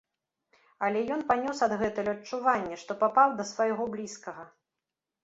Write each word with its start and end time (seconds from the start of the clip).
Але 0.85 0.99
ён 1.15 1.19
панёс 1.31 1.59
адгэтуль 1.67 2.09
адчуванне, 2.13 2.79
што 2.85 2.97
папаў 3.05 3.37
да 3.43 3.47
свайго 3.51 3.83
блізкага. 3.97 4.43